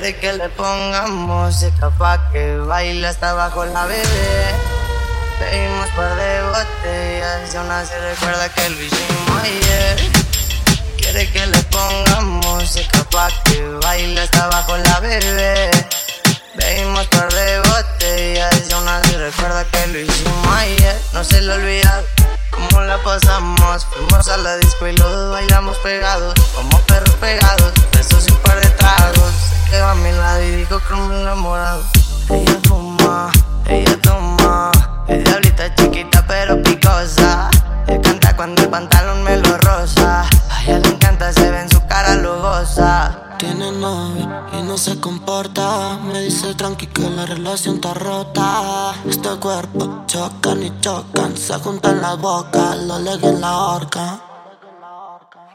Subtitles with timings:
[0.00, 4.54] Quiere que le pongamos música pa' que baile hasta abajo la bebé.
[5.40, 9.98] Pedimos par de botellas y aún así recuerda que lo hicimos ayer.
[10.98, 15.68] Quiere que le pongamos música pa' que baile hasta abajo la bebé.
[16.56, 20.96] Pedimos par de botellas y aún así recuerda que lo hicimos ayer.
[21.12, 22.04] No se lo olvida
[22.52, 23.84] cómo la pasamos.
[23.86, 27.72] Fuimos a la disco y los bailamos pegados, como perros pegados.
[27.90, 29.57] Besos y un par de tragos.
[29.70, 31.82] Quedó a mi lado y dijo que me enamorado.
[32.30, 33.30] Ella fuma,
[33.66, 34.70] ella toma.
[35.06, 37.50] Es diablita chiquita pero picosa.
[37.86, 40.22] Él canta cuando el pantalón me lo rosa.
[40.50, 43.36] A ella le encanta, se ve en su cara lujosa.
[43.38, 44.26] Tiene novio
[44.58, 45.98] y no se comporta.
[46.02, 48.94] Me dice tranqui que la relación está rota.
[49.06, 51.36] Este cuerpo chocan y chocan.
[51.36, 54.20] Se juntan las bocas, lo en la horca.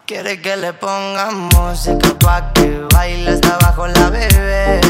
[0.06, 4.82] Quiere que le pongamos música pa' que baile hasta abajo la bebé.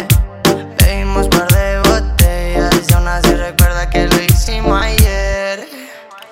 [0.76, 5.68] Pedimos par de botellas y aún así recuerda que lo hicimos ayer.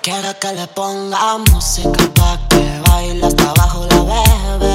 [0.02, 4.74] Quiere que le pongamos música pa' que baile hasta abajo la bebé.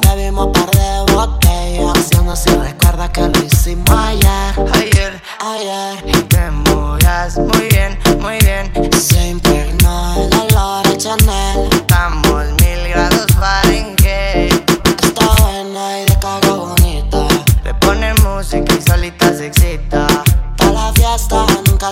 [0.00, 4.54] Bebimos par de botellas y aún así recuerda que lo hicimos ayer.
[4.72, 8.72] Ayer, Ayer y te muy bien, muy bien.
[8.98, 11.79] se impregnó el olor a Chanel.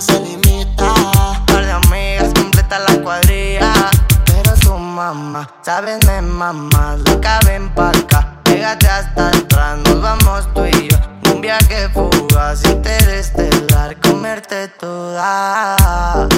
[0.00, 0.94] Se limita.
[1.46, 3.72] Par de amigas completa la cuadrilla.
[4.26, 6.96] Pero tu mamá, sabes, me mamá.
[7.06, 8.40] Loca, ven pa' acá.
[8.44, 10.98] Pégate hasta atrás, nos vamos tú y yo.
[11.32, 16.28] Un viaje fugaz, interestelar, comerte toda.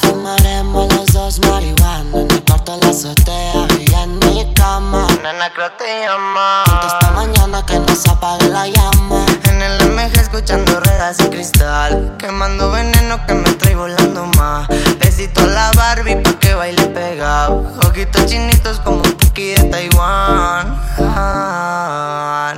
[0.00, 5.06] Fumaremos los dos marihuana en el cuarto de la azotea y en mi cama.
[5.22, 6.64] Nena, creo te llama.
[6.86, 9.26] Esta mañana que no se apague la llama.
[9.44, 14.68] En el MG escuchando ruedas de cristal Quemando veneno que me trae volando más
[14.98, 20.80] Besito a la Barbie pa' que baile pegado Ojitos chinitos como un Puki de Taiwán
[21.00, 22.54] Ah,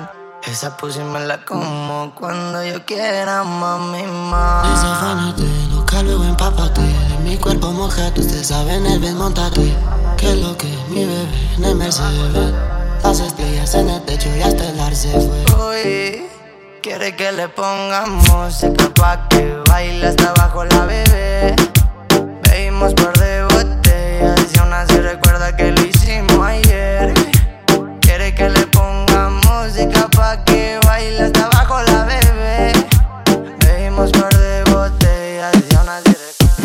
[0.46, 6.80] Esa pussy me la como cuando yo quiera, mami, ma Desafánate, loca luego empápate.
[6.80, 9.76] De mi cuerpo mojate, ustedes saben el bien montate.
[10.16, 11.28] Que lo que mi bebé
[11.58, 12.54] en el Mercedes.
[13.02, 15.44] Las estrellas en el techo y hasta el ar se fue.
[15.68, 16.29] Uy,
[16.82, 21.54] quiere que le pongamos música pa' que baile hasta abajo la bebé.
[22.42, 27.12] Pedimos par de botellas y aún así recuerda que lo hicimos ayer.
[28.00, 32.72] Quiere que le pongamos música pa' que baile hasta abajo la bebé.
[33.58, 36.56] Pedimos par de botellas y aún así recuerda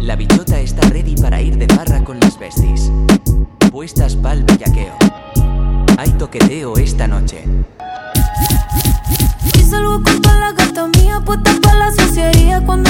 [0.00, 2.90] La bichota está ready para ir de barra con las besties.
[3.70, 4.96] Puestas pa'l bellaqueo.
[5.98, 7.42] Hay toqueteo esta noche.
[9.58, 12.87] Y salgo con toda la gata mía puesta pa' la suciería cuando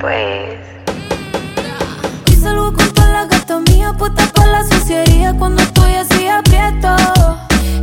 [0.00, 0.58] pues.
[2.26, 6.96] Y salgo con toda la gata mía, puesta para la suciería cuando estoy así aprieto.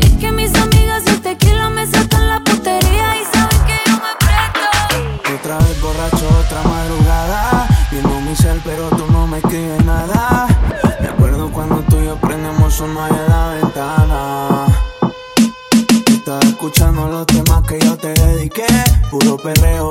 [0.01, 4.09] Es que mis amigas y tequila me sacan la putería y saben que yo me
[4.13, 5.36] aprieto.
[5.39, 7.68] Otra vez borracho, otra madrugada.
[7.92, 10.47] Viendo mi cel, pero tú no me escribes nada.
[11.00, 14.65] Me acuerdo cuando tú y yo prendemos un en la ventana.
[16.07, 18.68] Estás escuchando los temas que yo te dediqué.
[19.09, 19.84] Puro perreo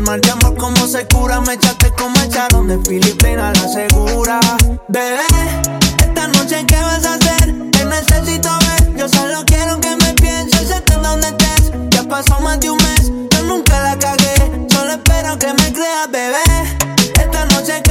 [0.00, 1.40] el mal de amor, como se cura.
[1.40, 4.40] Me echaste como echaron de Filipina la segura.
[4.88, 5.26] Bebé,
[5.98, 7.54] esta noche, ¿qué vas a hacer?
[7.70, 8.96] Te necesito ver.
[8.96, 11.72] Yo solo quiero que me pienses, donde estés.
[11.90, 14.66] Ya pasó más de un mes, yo nunca la cagué.
[14.70, 16.42] Solo espero que me creas, bebé.
[17.20, 17.82] Esta noche,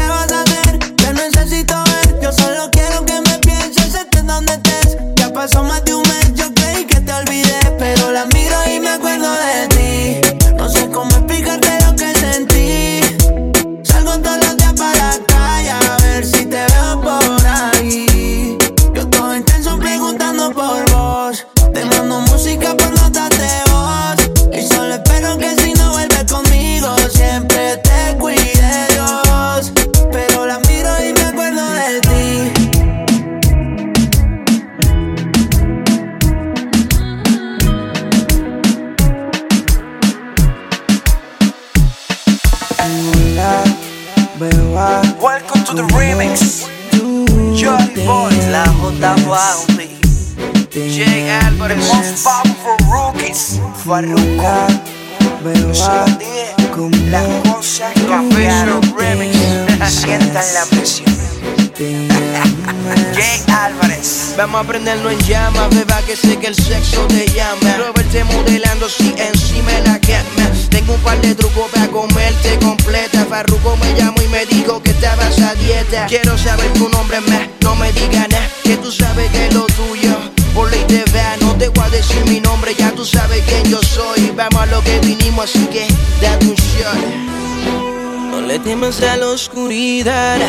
[64.40, 67.76] Vamos a prenderlo en llama, beba que sé que el sexo te llama.
[67.76, 70.50] Robert modelando si encima la cama.
[70.70, 73.26] Tengo un par de trucos para comerte completa.
[73.26, 76.06] Farruko me llamó y me dijo que estabas a dieta.
[76.06, 79.66] Quiero saber tu nombre más, no me digas nada, que tú sabes que es lo
[79.66, 80.16] tuyo.
[80.54, 83.66] Por ley te vea, no te voy a decir mi nombre, ya tú sabes quién
[83.66, 84.32] yo soy.
[84.38, 85.86] Vamos a lo que vinimos, así que
[86.22, 88.32] date un shot.
[88.32, 90.40] No le temas a la oscuridad.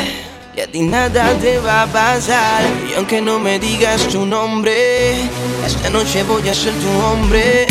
[0.71, 2.63] Y a ti nada te va a pasar.
[2.89, 5.29] Y aunque no me digas tu nombre
[5.67, 7.67] Esta noche voy a ser tu hombre.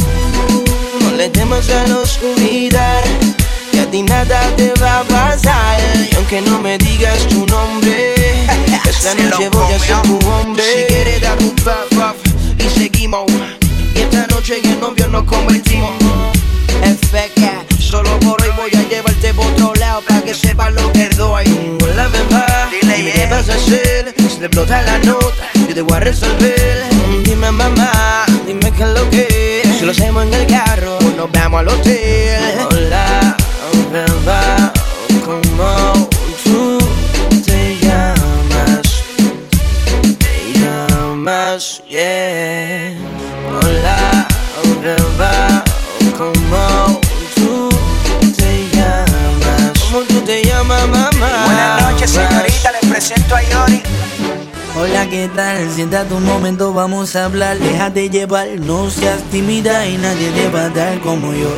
[1.00, 3.02] No le temas a la oscuridad
[3.72, 5.80] Y a ti nada te va a pasar.
[6.12, 8.16] Y aunque no me digas tu nombre
[8.90, 10.64] Esta noche voy a ser tu hombre.
[10.64, 12.18] Si quieres dar un puff puff
[12.58, 13.32] Y seguimos.
[13.96, 15.94] Y esta noche en el novio nos convertimos.
[16.84, 21.08] FK Solo por hoy voy a llevarte por otro lado Para que sepas lo que
[21.10, 21.46] doy.
[21.46, 22.49] Dile,
[23.00, 26.84] Dime qué vas a hacer Si te explota la nota Yo te voy a resolver.
[27.24, 31.62] Dime mamá Dime qué es lo que Si lo hacemos en el carro Nos vamos
[31.62, 32.60] al hotel.
[32.70, 33.38] Hola
[33.94, 34.59] bebé
[54.78, 55.68] Hola, ¿qué tal?
[55.72, 57.58] Siéntate un momento, vamos a hablar.
[57.58, 61.50] Déjate llevar, no seas tímida y nadie te va a dar como yo.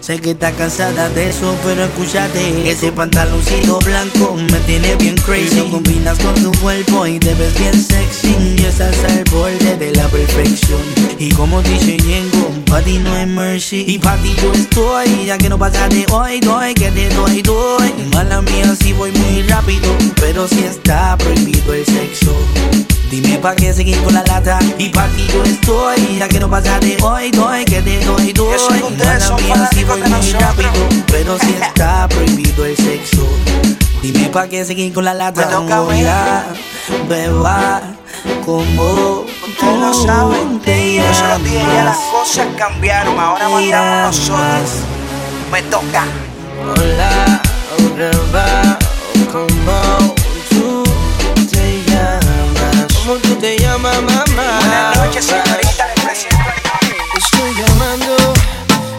[0.00, 2.70] Sé que estás cansada de eso, pero escúchate.
[2.70, 5.56] Ese pantaloncito blanco me tiene bien crazy.
[5.56, 8.36] Lo combinas con tu cuerpo y te ves bien sexy.
[8.56, 10.80] Y estás al borde de la perfección.
[11.18, 12.47] Y como dice Ñengo,
[12.78, 13.84] para ti no hay mercy.
[13.88, 17.42] Y para ti yo estoy, ya que no pasa de hoy, doy, que te doy,
[17.42, 17.92] doy.
[18.12, 22.36] Mala mía, si voy muy rápido, pero si está prohibido el sexo.
[23.10, 26.50] Dime pa' qué seguir con la lata Y pa' ti yo estoy Ya que no
[26.50, 28.58] pasa de hoy, doy Que te doy, doy
[28.98, 30.70] Mala mía, si voy muy rápido
[31.06, 33.26] Pero si está prohibido el sexo
[34.02, 35.58] Dime pa' qué seguir con la lata.
[35.58, 36.44] Hola,
[37.08, 37.97] beba
[38.44, 40.60] Como Ustedes lo saben.
[40.60, 43.18] te Yo se lo dije, ya las llamas cosas cambiaron.
[43.18, 44.28] Ahora Te mandamos nosotros.
[44.28, 44.70] llamas.
[45.52, 46.04] Me toca.
[46.76, 47.42] Hola,
[47.96, 48.78] beba,
[49.32, 50.08] ¿cómo
[53.22, 54.58] tú te llama mamá.
[54.60, 56.36] Buenas noches, señorita, le presento
[57.16, 58.16] Estoy llamando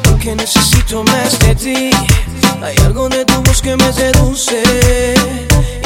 [0.04, 1.92] porque necesito más de ti.
[2.64, 4.64] Hay algo de tu voz que me seduce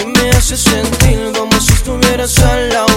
[0.02, 2.93] y me hace sentir como si estuvieras al lado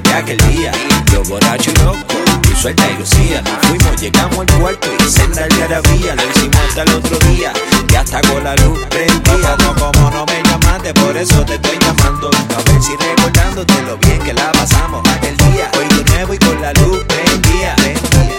[0.00, 0.72] de aquel día.
[1.12, 3.42] Yo borracho y loco, tú suelta y lucía.
[3.62, 7.52] Fuimos, llegamos al cuarto y senda el garabía Lo hicimos hasta el otro día
[7.90, 9.56] Y hasta con la luz prendía.
[9.58, 12.30] No, como no me llamaste, por eso te estoy llamando.
[12.30, 15.70] A ver si recordándote lo bien que la pasamos aquel día.
[15.78, 17.76] Hoy de nuevo y con la luz prendía.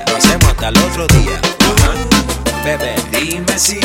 [0.08, 1.40] Lo hacemos hasta el otro día.
[2.64, 3.80] Bebé, dime si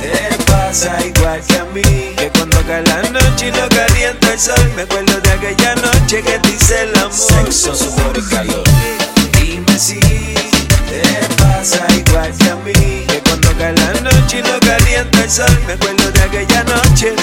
[0.00, 1.82] te pasa igual que a mí
[2.16, 6.22] Que cuando cae la noche y lo calienta el sol Me acuerdo de aquella noche
[6.22, 7.12] que te hice el amor.
[7.12, 8.64] Sexo, sudor y calor.
[9.40, 11.02] Dime si te
[11.36, 12.72] pasa igual que a mí
[13.06, 17.14] Que cuando cae la noche y lo calienta el sol Me acuerdo de aquella noche.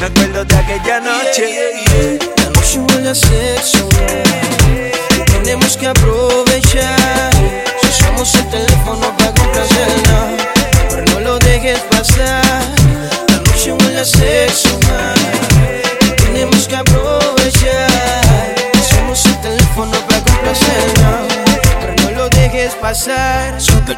[0.00, 2.18] Me acuerdo de aquella noche.
[2.38, 3.86] La noche huele a sexo.
[5.26, 6.49] Tenemos que aprovechar
[23.08, 23.39] outside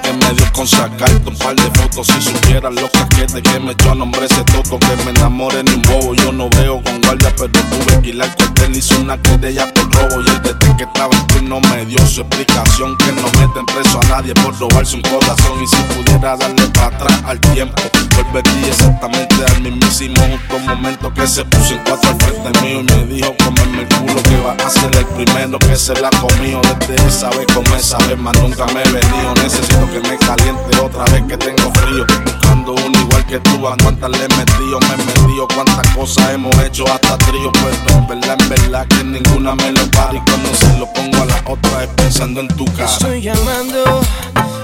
[0.00, 3.72] que me dio con sacarte un par de fotos Si supieras los casquetes que me
[3.72, 6.14] echó a nombre ese toto Que me enamore ni un bobo.
[6.14, 9.92] Yo no veo con guardia pero tuve que ir al cuartel Hice una querella por
[9.94, 10.22] robo.
[10.22, 14.00] Y el detective que estaba en turno me dio su explicación Que no meten preso
[14.02, 15.62] a nadie por robarse un corazón.
[15.62, 17.82] Y si pudiera darle para atrás al tiempo
[18.16, 22.84] Volvería exactamente al mismísimo justo momento Que se puso en cuatro al frente mío Y
[22.84, 26.60] me dijo comerme el culo que va a ser el primero que se la comió
[26.80, 30.78] Desde esa vez con esa vez más nunca me he venido Necesito que me caliente
[30.80, 34.80] otra vez que tengo frío Buscando uno igual que tú, a cuántas le he metido
[34.80, 39.04] Me he metido, cuántas cosas hemos hecho hasta trío Pero en verdad, en verdad que
[39.04, 42.48] ninguna me lo para Y cuando se lo pongo a la otra es pensando en
[42.48, 44.00] tu cara Estoy llamando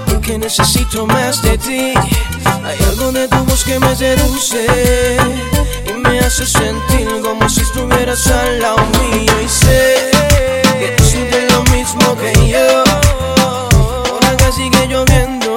[0.09, 1.93] porque necesito más de ti.
[2.45, 5.17] Hay algo de tu voz que me seduce
[5.87, 9.31] y me hace sentir como si estuvieras al lado mío.
[9.43, 10.11] Y sé
[10.79, 13.38] que tú sientes lo mismo que yo.
[14.51, 15.55] Sigue lloviendo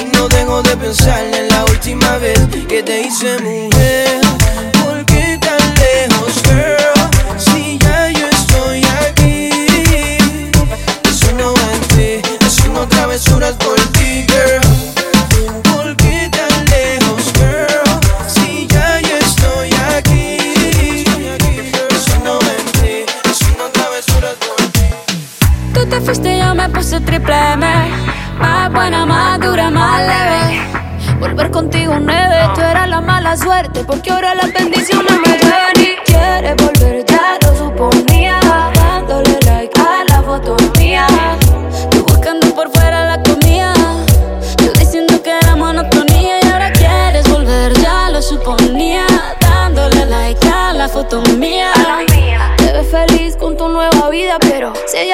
[0.00, 4.27] y no dejo de pensar en la última vez que te hice mujer.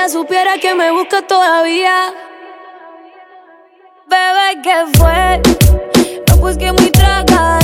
[0.08, 2.12] Supiera que me busca todavía.
[4.06, 5.40] Bebé, ¿qué fue?
[6.28, 7.63] No, pues muy tragadito.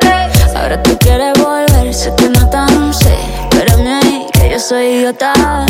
[5.11, 5.65] Idiota.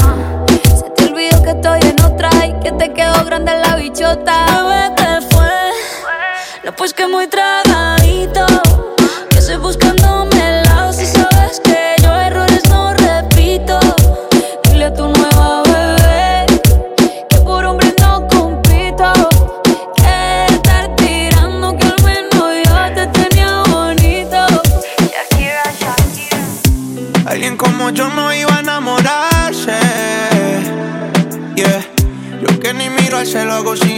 [0.75, 4.45] Se te olvidó que estoy en otra y que te quedó grande la bichota.
[4.45, 6.71] Bebé, ¿qué fue?
[6.77, 7.70] pues que muy tragadito.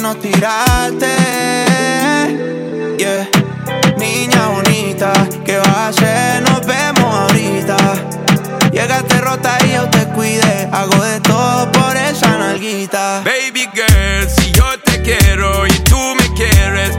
[0.04, 1.16] Sino tirarte.
[2.98, 3.30] Yeah.
[3.98, 5.14] Niña bonita,
[5.46, 6.42] ¿qué vas a hacer?
[6.42, 7.78] Nos vemos ahorita.
[8.74, 10.68] Llegaste rota y yo te cuidé.
[10.74, 13.24] Hago de todo por esa nalguita.
[13.24, 16.98] Baby girl, si yo te quiero y tú me quieres,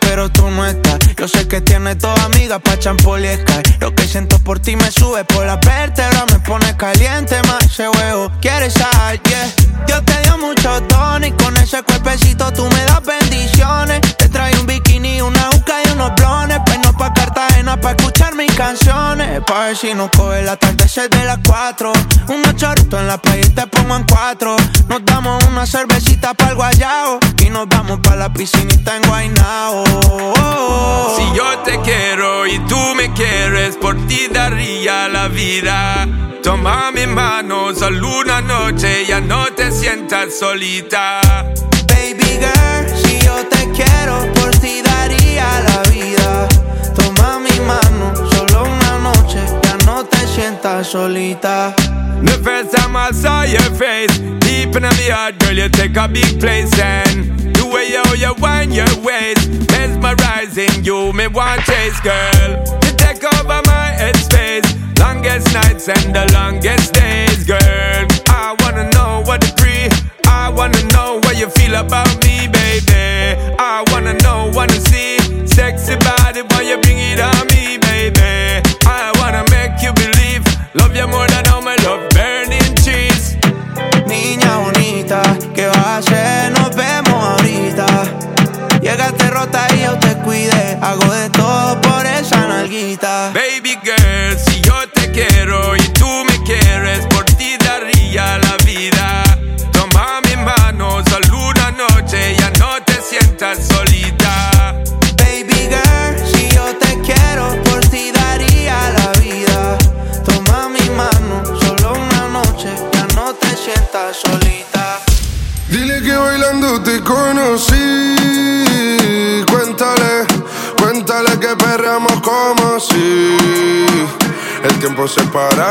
[0.00, 0.98] pero tú no estás.
[1.16, 3.76] Yo sé que tienes toda amiga pa' champol y Sky.
[3.78, 7.88] Lo que siento por ti me sube por la vértebra, me pone caliente más ese
[7.88, 8.32] huevo.
[8.40, 9.20] ¿Quieres sal?
[9.22, 9.52] Yeah.
[9.86, 14.00] Dios te dio mucho tono y con ese cuerpecito tú me das bendiciones.
[14.16, 16.58] Te trae un bikini, una uca y unos blones.
[16.66, 16.78] Pues
[17.68, 19.42] no pa' escuchar mis canciones.
[19.46, 21.92] Pa' ver si nos coge el atardecer de las cuatro.
[22.28, 24.56] Unos choritos en la playa y te pongo en cuatro.
[24.88, 27.18] Nos damos una cervecita para el guayao.
[27.44, 29.84] Y nos vamos pa' la piscinita en Guaynao.
[31.16, 36.08] Si yo te quiero y tú me quieres, por ti daría la vida.
[36.42, 41.20] Toma mi mano, solo una noche, ya no te sientas solita.
[41.86, 46.48] Baby girl, si yo te quiero, por ti daría la vida.
[46.94, 51.74] Toma mi mano, solo una noche, ya no te sientas solita.
[52.22, 56.08] The first time I saw your face, deep in my heart, girl, you take a
[56.08, 62.00] big place and the way you, you wind your waist, mesmerizing you, me want chase,
[62.00, 62.50] girl.
[62.82, 64.66] You take over my headspace,
[64.98, 68.06] longest nights and the longest days, girl.
[68.28, 69.86] I wanna know what the pre,
[70.26, 73.38] I wanna know what you feel about me, baby.
[73.60, 74.27] I wanna know,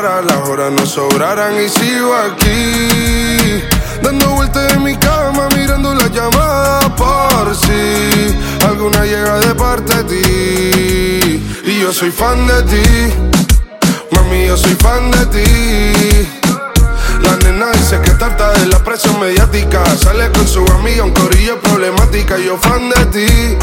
[0.07, 3.61] las horas no sobraran y sigo aquí.
[4.01, 10.03] Dando vueltas en mi cama, mirando la llamada por si alguna llega de parte de
[10.03, 11.61] ti.
[11.65, 13.13] Y yo soy fan de ti,
[14.11, 16.29] mami, yo soy fan de ti.
[17.21, 19.83] La nena dice que tarta de la presión mediática.
[19.97, 22.37] Sale con su amiga, un corillo problemática.
[22.37, 23.57] Yo fan de ti,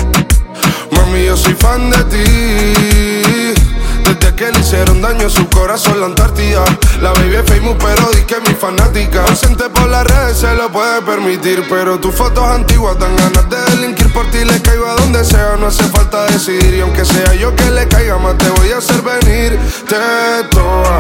[0.91, 3.64] mami, yo soy fan de ti.
[4.05, 6.65] Desde que le hicieron daño a su corazón la Antártida.
[7.01, 9.25] La baby es famous, pero di que mi fanática.
[9.25, 11.65] Ausente por las redes se lo puede permitir.
[11.69, 14.13] Pero tus fotos antiguas dan ganas de delinquir.
[14.13, 16.75] Por ti le caigo a donde sea, no hace falta decidir.
[16.75, 19.59] Y aunque sea yo que le caiga más, te voy a hacer venir.
[19.89, 20.99] Te toa,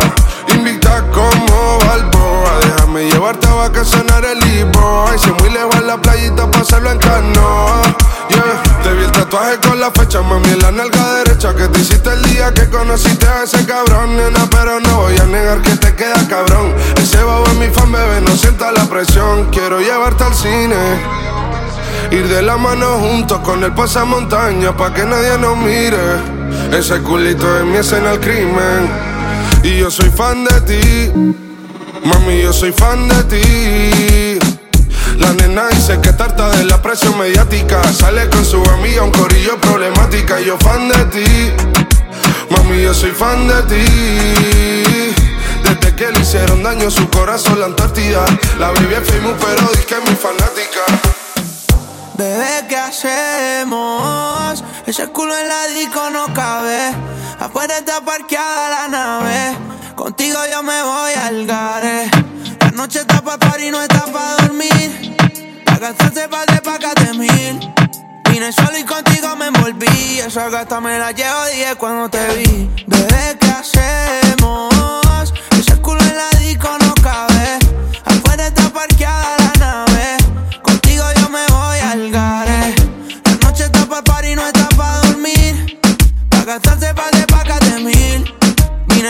[0.55, 2.61] invicta como Balboa.
[2.63, 5.07] Déjame llevarte a vacacionar el libro.
[5.09, 7.83] Ay, si muy lejos en la playita, pasarlo en canoa.
[8.83, 12.11] Te vi el tatuaje con la fecha, mami, en la nalga derecha que te hiciste
[12.13, 15.95] el día que conociste a ese cabrón, nena, pero no voy a negar que te
[15.95, 16.75] queda cabrón.
[16.97, 19.51] Ese babo es mi fan, bebé, no sienta la presión.
[19.51, 20.77] Quiero llevarte al cine.
[22.11, 25.99] Ir de la mano juntos con el pasamontaña pa' que nadie nos mire.
[26.73, 28.89] Ese culito es mi escena al crimen.
[29.63, 31.13] Y yo soy fan de ti.
[32.05, 34.54] Mami, yo soy fan de ti.
[35.19, 37.83] La nena dice que tarta de la presión mediática.
[37.93, 40.41] Sale con su amiga, un corillo problemática.
[40.41, 41.53] Yo fan de ti.
[42.51, 45.15] Mami, yo soy fan de ti.
[45.63, 48.25] Desde que le hicieron daño su corazón la Antártida.
[48.59, 50.81] La baby es pero dice que es mi fanática.
[52.17, 54.63] Bebé, ¿qué hacemos?
[54.87, 56.93] Ese culo en la disco no cabe.
[57.41, 59.57] Afuera está parqueada la nave.
[59.97, 62.11] Contigo yo me voy al gare
[62.75, 65.17] noche está pa' par y no está pa' dormir.
[65.67, 67.75] La pa' de pa' de mil.
[68.31, 70.19] Vine solo y contigo me envolví.
[70.19, 72.69] Esa gata me la llevo, dije cuando te vi.
[72.87, 75.33] Bebé, ¿qué hacemos?
[75.59, 77.59] Ese culo en la disco no cabe.
[78.05, 80.17] Afuera está parqueada la nave.
[80.63, 82.75] Contigo yo me voy al gare.
[83.25, 85.79] La noche está pa' par y no está pa' dormir.
[86.31, 86.45] La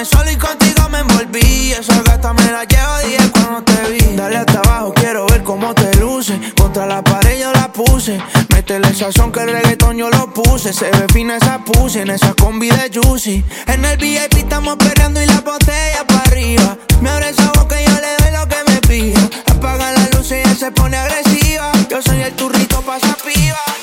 [0.02, 1.72] Solo y contigo me envolví.
[1.72, 4.16] Esa gata me la llevo dije cuando te vi.
[4.16, 6.38] Dale hasta abajo, quiero ver cómo te luce.
[6.58, 8.20] Contra la pared yo la puse.
[8.48, 10.72] Métele el sazón que el reggaetón yo lo puse.
[10.72, 13.44] Se ve fina esa puse en esa combi de Juicy.
[13.68, 16.76] En el VIP estamos esperando y la botella para arriba.
[17.00, 19.20] Me abre esa boca y yo le doy lo que me pida.
[19.46, 21.70] Apaga la luz y ella se pone agresiva.
[21.88, 23.73] Yo soy el turrito pa' esa piba.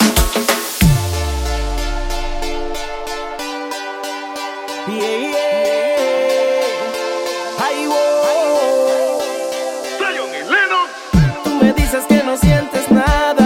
[12.31, 13.40] no sientes nada.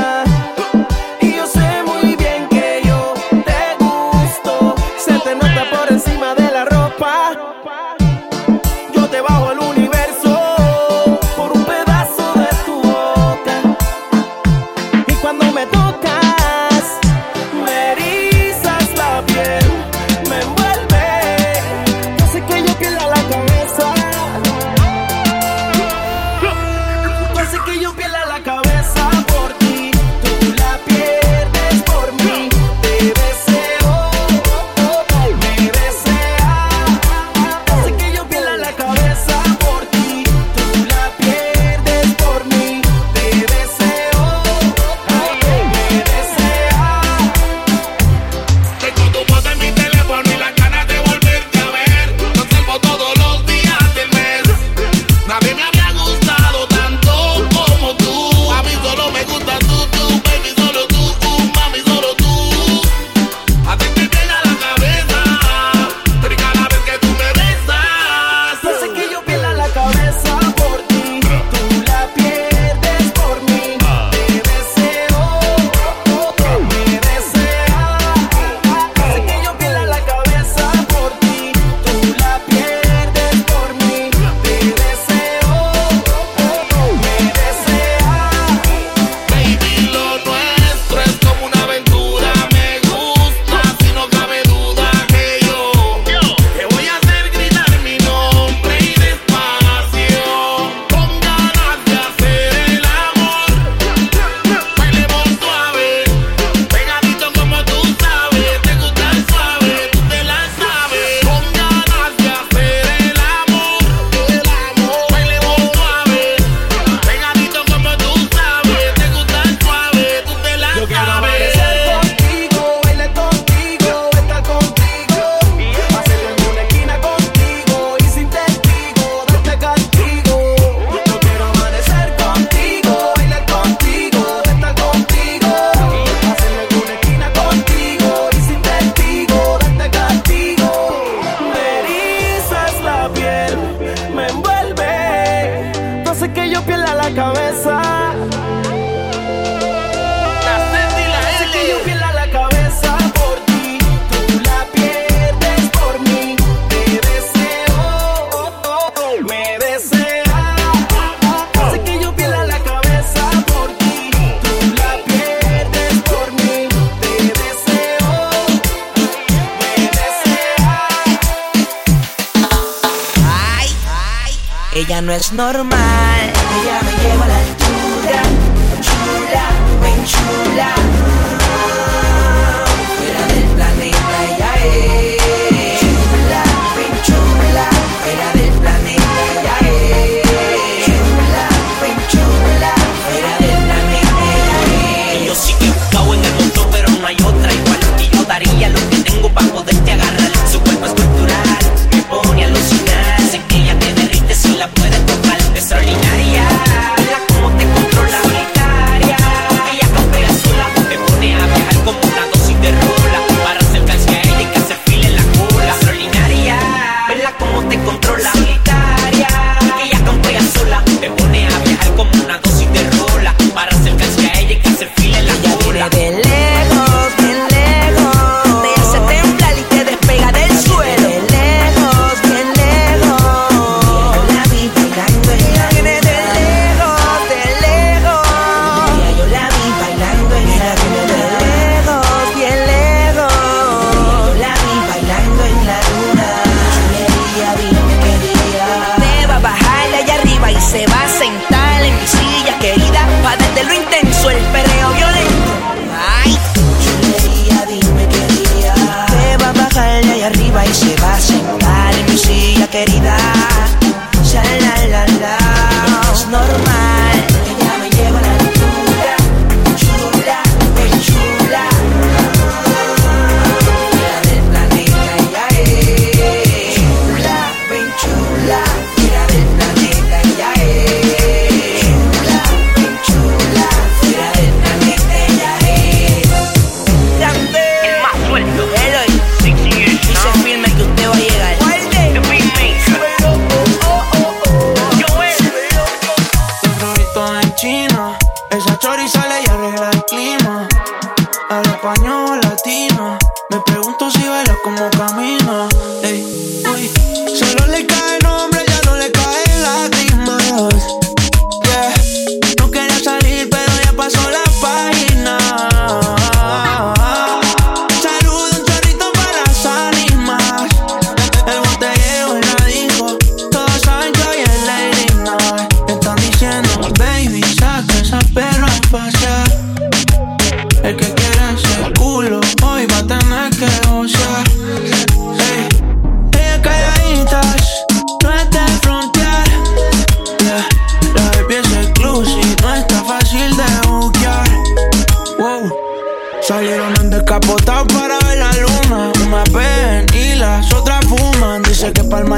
[174.95, 176.34] ya no es normal.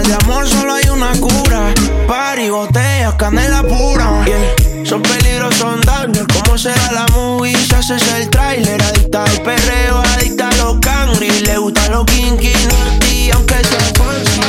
[0.03, 1.73] de amor solo hay una cura.
[2.07, 4.25] Par y botellas, canela pura.
[4.25, 4.85] Yeah.
[4.85, 7.55] Son peligrosos andando, ¿cómo será la movie?
[7.55, 11.29] Se hace el trailer, adicta al perreo, adicta a los cangri.
[11.41, 14.41] Le gustan los kinky, no aunque sea fancy.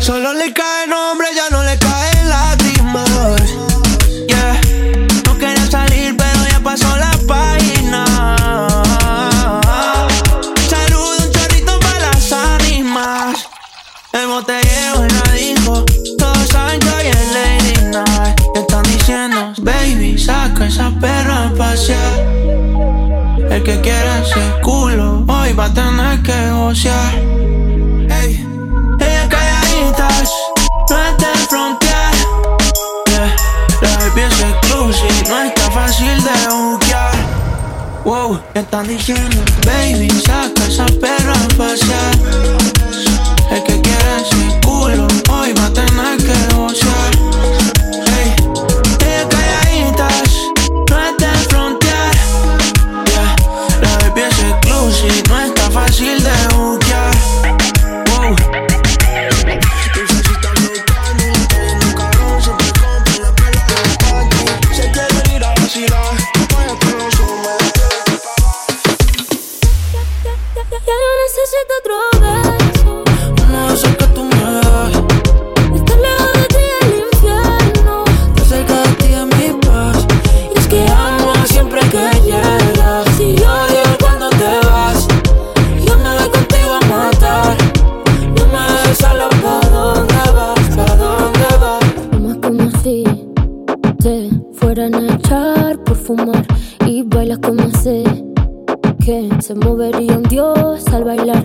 [0.00, 0.92] Solo le cae caen
[21.72, 27.14] El que quiera ese culo, hoy va a tener que gozar.
[28.10, 28.46] Hey.
[29.00, 30.30] Ella calladitas,
[30.90, 32.12] no está en frontear.
[33.06, 33.36] Yeah.
[33.80, 37.14] La baby es exclusive, no está fácil de buquear.
[38.04, 42.14] Wow, me están diciendo, baby, saca esa perra a pasear.
[43.50, 47.11] El que quiera ese culo, hoy va a tener que gozar.
[99.64, 101.41] movería un dios al bailar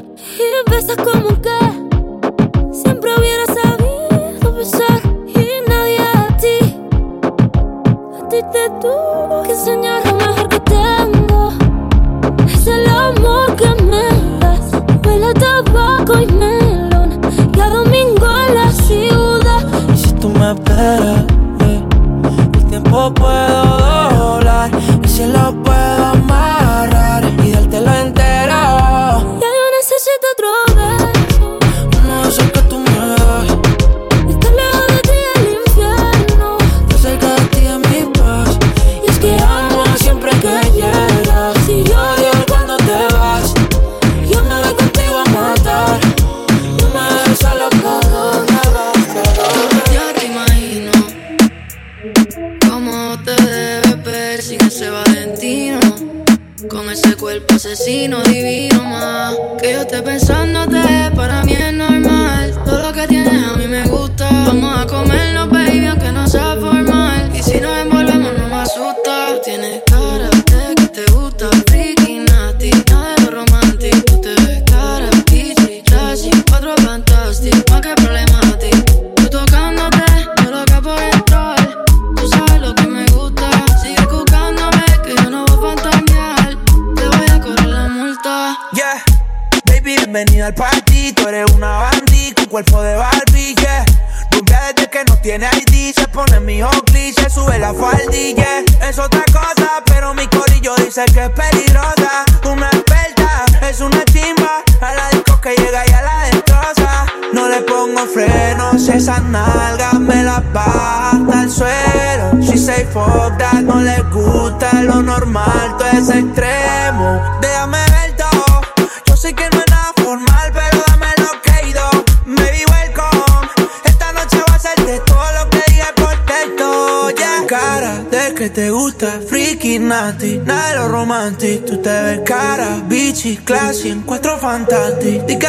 [115.97, 117.21] normal, todo es extremo.
[117.41, 118.61] Déjame ver todo,
[119.05, 121.89] yo sé que no es nada formal, pero dame lo que he ido.
[122.25, 123.49] Maybe welcome,
[123.85, 127.47] esta noche va a ser de todo lo que dije por texto, yeah.
[127.47, 131.65] Cara de que te gusta, freaky, nasty, nada de lo romantic.
[131.65, 135.25] Tú te ves cara, bichi, classy, encuentro fantastic.
[135.25, 135.47] Di que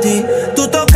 [0.00, 0.24] ti,
[0.56, 0.87] tú tocándote,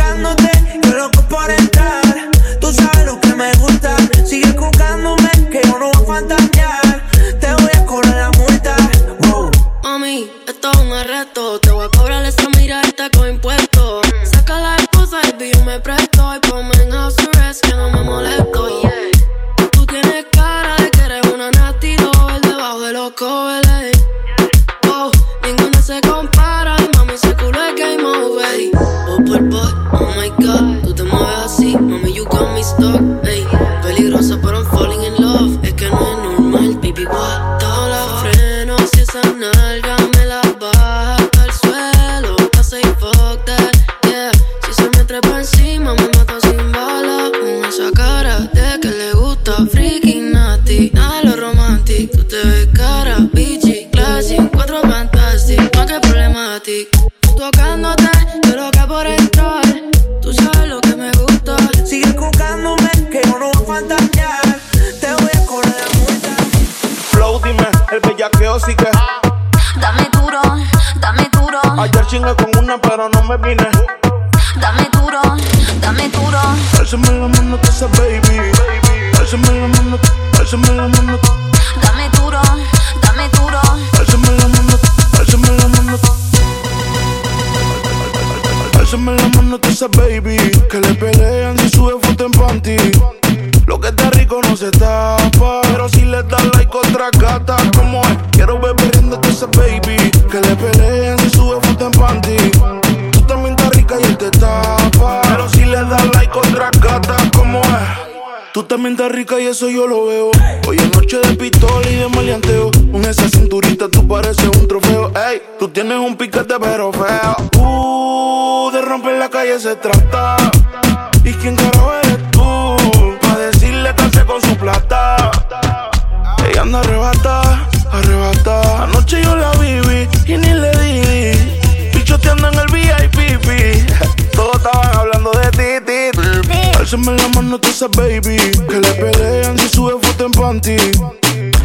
[137.87, 138.37] baby.
[138.67, 140.77] Que le pelean si sube foto en panty.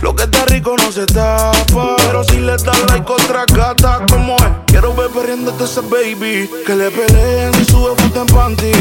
[0.03, 1.97] Lo que está rico no se tapa.
[2.07, 4.45] Pero si le das like otra gata, como es?
[4.67, 6.49] Quiero ver perdiéndote esa baby.
[6.67, 8.73] Que le pelean si sube foto en panty.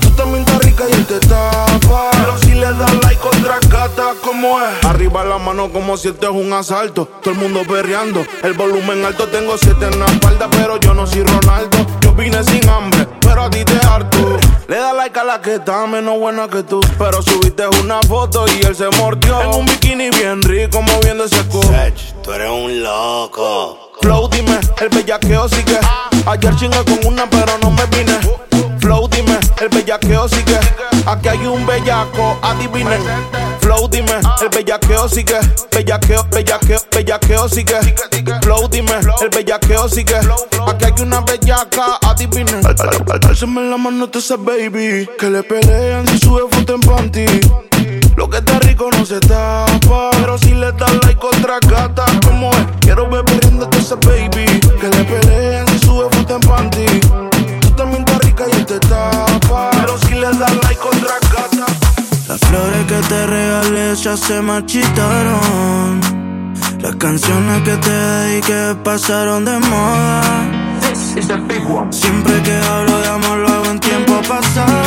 [0.00, 2.10] Tú también estás rica y él te tapa.
[2.12, 4.84] Pero si le das like otra gata, como es?
[4.84, 7.08] Arriba la mano como si esto es un asalto.
[7.22, 8.24] Todo el mundo perreando.
[8.42, 11.78] El volumen alto, tengo siete en la espalda, pero yo no soy Ronaldo.
[12.00, 14.38] Yo vine sin hambre, pero a ti te harto.
[14.68, 16.80] Le da like a la que está menos buena que tú.
[16.98, 19.40] Pero subiste una foto y él se mordió.
[19.40, 21.68] En un bikini bien rico, moviendo ese culo.
[22.22, 23.90] Tú eres un loco.
[24.00, 25.78] Flow, dime, el bellaqueo sigue.
[26.26, 28.18] Ayer chingué con una, pero no me vine.
[28.82, 30.58] Flow, dime, el bellaqueo sigue.
[31.06, 33.00] Aquí hay un bellaco, adivinen.
[33.60, 35.38] Flow, dime, el bellaqueo sigue.
[35.72, 37.78] Bellaqueo, bellaqueo, bellaqueo sigue.
[38.42, 40.16] Flow, dime, el bellaqueo sigue.
[40.66, 42.66] Aquí hay una bellaca, adivinen.
[42.66, 45.08] Al- al- al- Álzame la mano, tú esa baby.
[45.18, 47.24] Que le pelean si sube foto en panty.
[48.16, 50.10] Lo que está rico no se tapa.
[50.12, 52.66] Pero si le das like otra gata, como es?
[52.80, 54.44] Quiero ver riéndote esa baby.
[54.80, 56.86] Que le pelean si sube foto en panty.
[59.52, 61.66] Pero si le das like otra gata.
[62.28, 66.00] Las flores que te regalé ya se marchitaron.
[66.80, 70.22] Las canciones que te dediqué pasaron de moda.
[71.90, 74.81] Siempre que hablo de amor lo hago en tiempo pasado.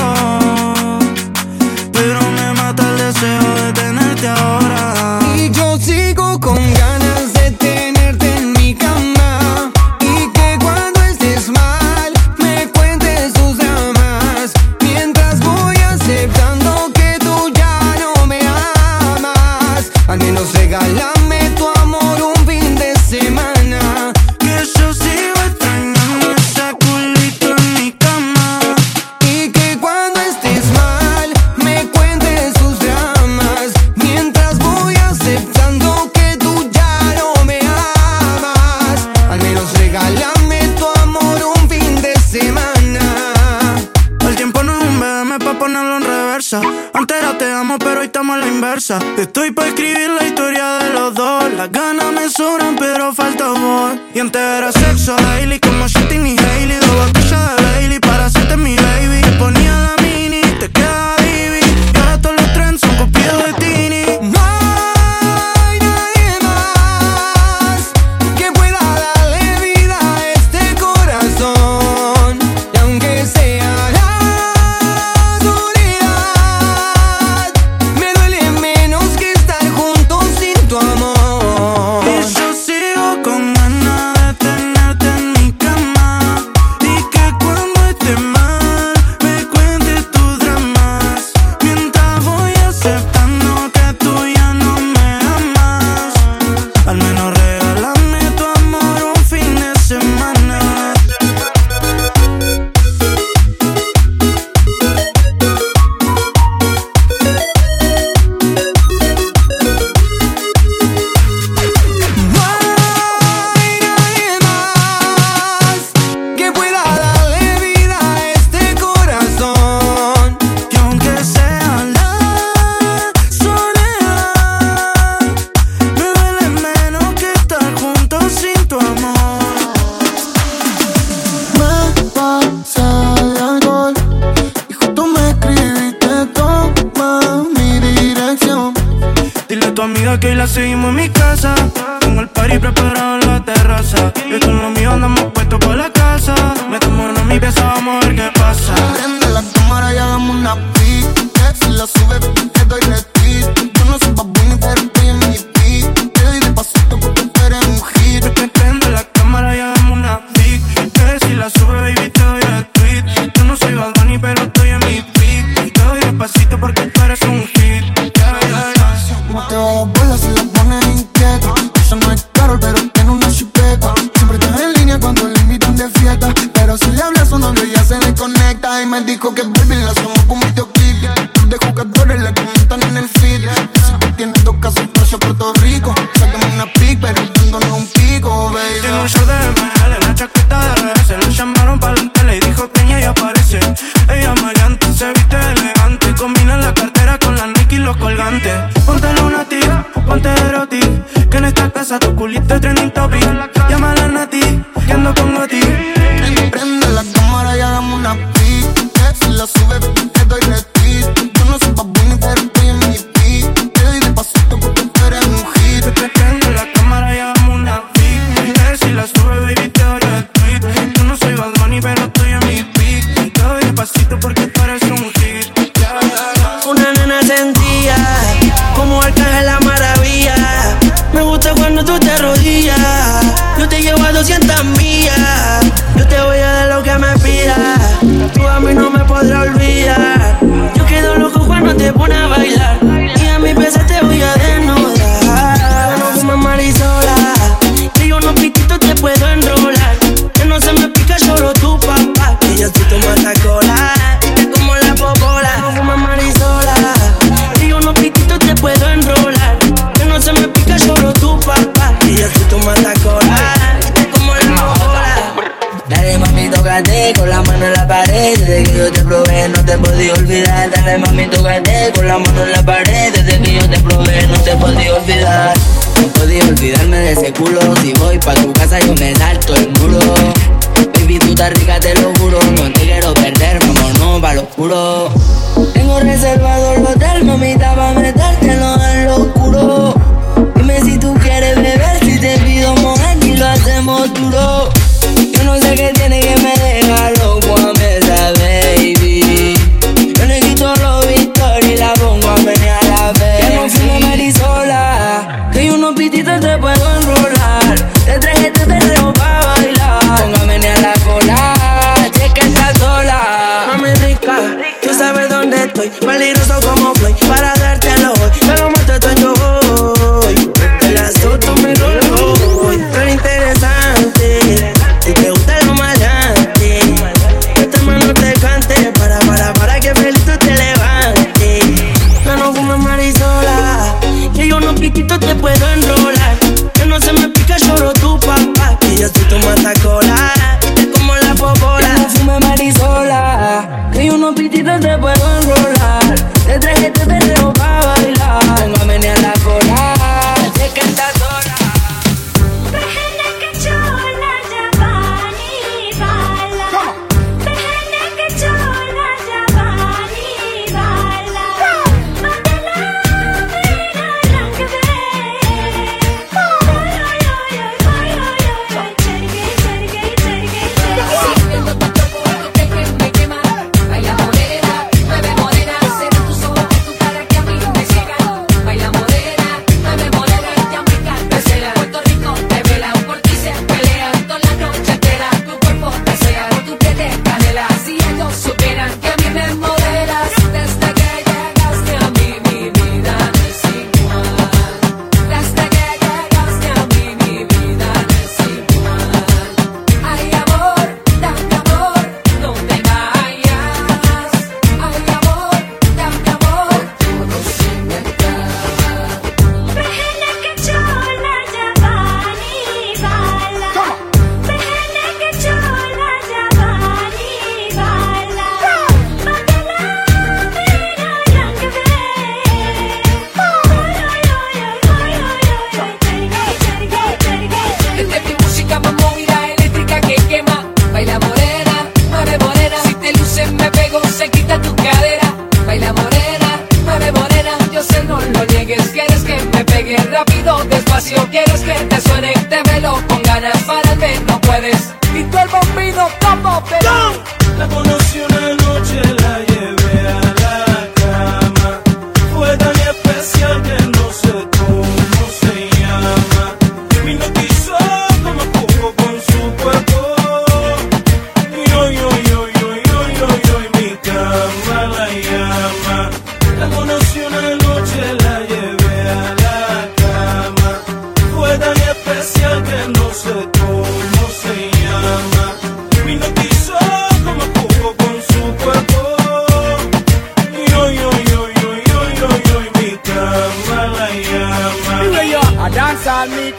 [202.16, 203.55] Culito trending topic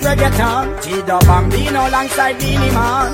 [0.01, 0.81] dance all meet reggaeton.
[0.83, 3.13] Chido Bambino alongside Beanie Man.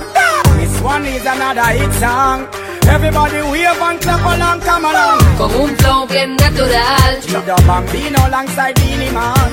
[0.58, 2.46] This one is another hit song.
[2.88, 5.20] Everybody wave and clap along, come along.
[5.38, 7.20] Con un flow bien natural.
[7.20, 9.52] Chido Bambino alongside Beanie Man.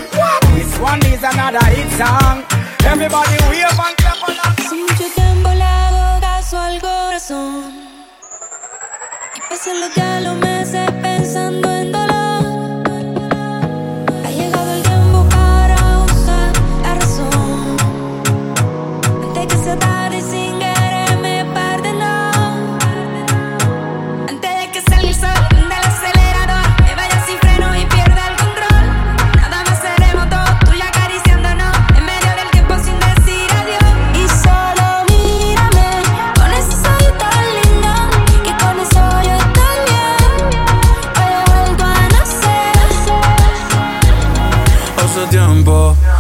[0.56, 2.44] This one is another hit song.
[2.86, 4.56] Everybody wave and clap along.
[4.70, 7.74] Sin mucho tiempo le hago caso al corazón.
[9.36, 12.09] Y pasan los días, los meses pensando en dolor.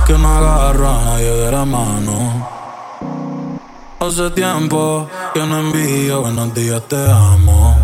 [0.09, 2.49] Que no agarro a nadie de la mano.
[3.99, 7.77] Hace tiempo que no envío buenos días, te amo.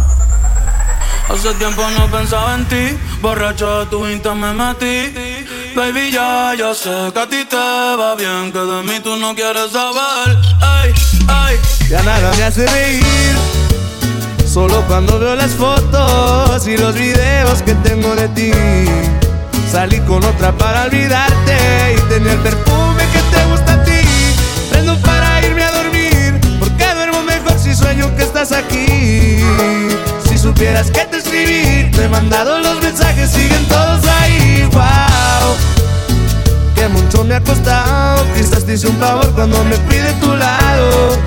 [1.29, 5.45] Hace tiempo no pensaba en ti, borracho de tu insta me metí.
[5.75, 9.35] Baby, ya, ya sé que a ti te va bien, que de mí tú no
[9.35, 10.35] quieres saber.
[10.61, 10.93] Ay,
[11.27, 11.59] ay.
[11.89, 13.35] Ya nada me hace reír.
[14.47, 18.51] Solo cuando veo las fotos y los videos que tengo de ti.
[19.71, 21.34] Salí con otra para olvidarte
[30.55, 34.63] supieras que te escribí, te he mandado los mensajes, siguen todos ahí.
[34.71, 35.55] Wow,
[36.75, 38.25] que mucho me ha costado.
[38.35, 41.17] Quizás te hice un favor cuando me fui de tu lado.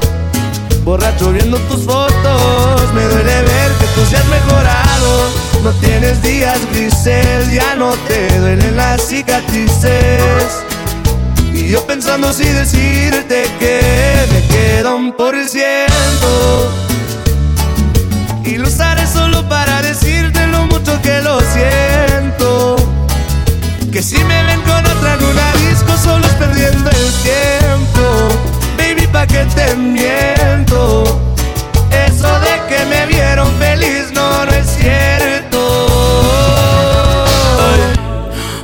[0.83, 5.31] Borracho viendo tus fotos, me duele ver que tú seas mejorado.
[5.63, 10.65] No tienes días grises, ya no te duelen las cicatrices.
[11.53, 16.73] Y yo pensando si decirte que me queda un por ciento.
[18.45, 18.98] Y lo usaré solo
[19.59, 22.77] para decirte lo mucho que lo siento.
[23.93, 28.05] Que si me ven con otra en disco, solo es perdiendo el tiempo.
[28.79, 30.81] Baby, pa' que te miento.
[32.07, 35.61] Eso de que me vieron feliz no, no es cierto.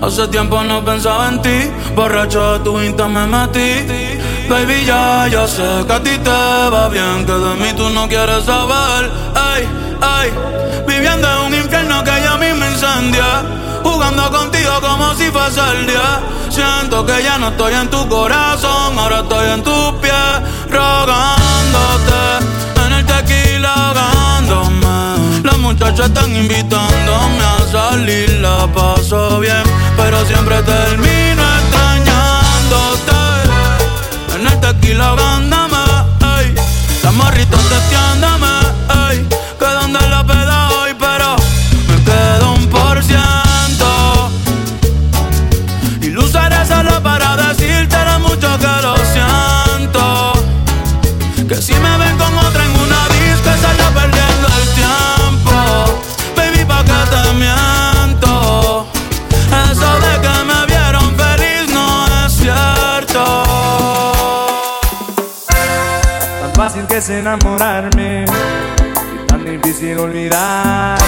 [0.03, 1.59] Hace tiempo no pensaba en ti,
[1.97, 3.71] borracho de tu insta me metí.
[4.49, 6.41] Baby, ya, ya sé que a ti te
[6.75, 9.03] va bien, que de mí tú no quieres saber.
[9.35, 9.63] Ay,
[10.87, 13.43] viviendo en un infierno que ya a mí incendia.
[13.83, 16.21] Jugando contigo como si fuese el día.
[16.49, 20.35] Siento que ya no estoy en tu corazón, ahora estoy en tus pies,
[20.71, 22.23] rogándote.
[22.87, 25.43] En el tequila ahogándome.
[25.43, 29.65] Las muchachas están invitándome a salir, la paso bien,
[29.97, 33.21] pero siempre termino extrañándote.
[34.37, 35.77] En el tequila ahogándome,
[36.39, 36.55] ey.
[37.03, 37.61] Las morritas
[69.95, 71.05] difícil olvidarte.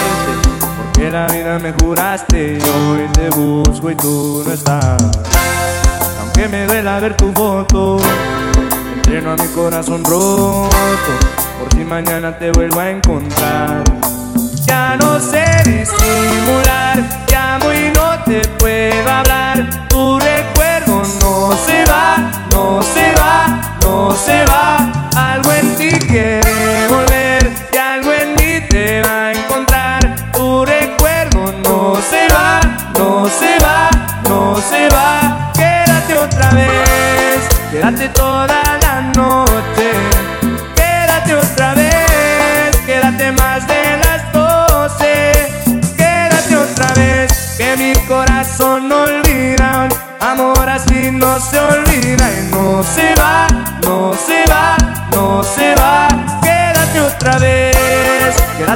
[0.77, 5.01] Porque la vida me juraste hoy te busco y tú no estás.
[6.19, 7.97] Aunque me duela ver tu foto,
[8.95, 10.69] entreno a mi corazón roto.
[11.59, 13.83] Por si mañana te vuelvo a encontrar.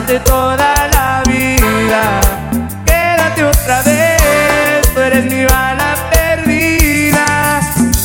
[0.01, 2.21] Quédate toda la vida.
[2.85, 7.59] Quédate otra vez, tú eres mi bala perdida.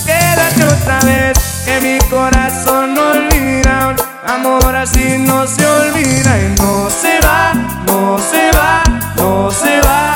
[0.05, 3.97] Quédate otra vez, que mi corazón no olvida.
[4.27, 7.55] Amor así no se olvida y no se va,
[7.87, 8.83] no se va,
[9.17, 10.16] no se va.